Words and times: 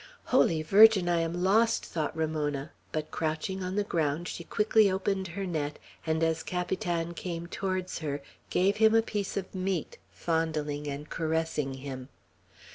"Holy 0.33 0.63
Virgin, 0.63 1.07
I 1.07 1.19
am 1.19 1.43
lost!" 1.43 1.85
thought 1.85 2.17
Ramona; 2.17 2.71
but, 2.91 3.11
crouching 3.11 3.61
on 3.63 3.75
the 3.75 3.83
ground, 3.83 4.27
she 4.27 4.43
quickly 4.43 4.89
opened 4.89 5.27
her 5.27 5.45
net, 5.45 5.77
and 6.07 6.23
as 6.23 6.41
Capitan 6.41 7.13
came 7.13 7.45
towards 7.45 7.99
her, 7.99 8.19
gave 8.49 8.77
him 8.77 8.95
a 8.95 9.03
piece 9.03 9.37
of 9.37 9.53
meat, 9.53 9.99
fondling 10.11 10.87
and 10.87 11.11
caressing 11.11 11.75
him. 11.75 12.09